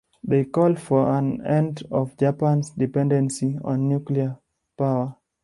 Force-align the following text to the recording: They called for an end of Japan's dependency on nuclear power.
They 0.23 0.45
called 0.45 0.79
for 0.79 1.07
an 1.11 1.45
end 1.45 1.83
of 1.91 2.17
Japan's 2.17 2.71
dependency 2.71 3.59
on 3.63 3.87
nuclear 3.87 4.39
power. 4.75 5.15